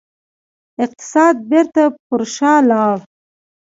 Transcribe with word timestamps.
اقتصاد 0.83 1.35
بیرته 1.49 1.83
پر 2.05 2.21
شا 2.35 2.53
لاړ. 2.69 2.95